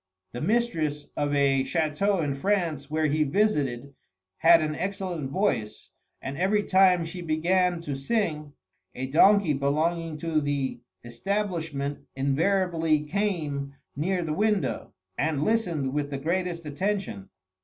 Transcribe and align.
The 0.31 0.41
mistress 0.41 1.09
of 1.15 1.31
a 1.35 1.63
chateau 1.63 2.21
in 2.23 2.33
France 2.33 2.89
where 2.89 3.05
he 3.05 3.21
visited 3.23 3.93
had 4.37 4.59
an 4.59 4.73
excellent 4.73 5.29
voice, 5.29 5.91
and 6.23 6.39
every 6.39 6.63
time 6.63 7.05
she 7.05 7.21
began 7.21 7.79
to 7.81 7.95
sing, 7.95 8.53
a 8.95 9.05
donkey 9.05 9.53
belonging 9.53 10.17
to 10.17 10.41
the 10.41 10.79
establishment 11.03 11.99
invariably 12.15 13.01
came 13.03 13.75
near 13.95 14.23
the 14.23 14.33
window, 14.33 14.91
and 15.19 15.43
listened 15.43 15.93
with 15.93 16.09
the 16.09 16.17
greatest 16.17 16.65
attention. 16.65 17.29